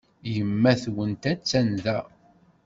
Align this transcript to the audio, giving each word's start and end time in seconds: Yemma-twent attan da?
Yemma-twent 0.33 1.23
attan 1.31 1.69
da? 1.83 1.99